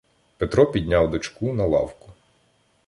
[0.37, 2.09] Петро підняв дочку на лавку.